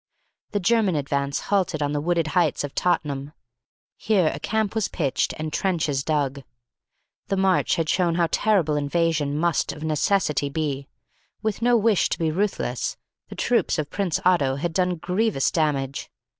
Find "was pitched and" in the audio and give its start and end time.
4.73-5.53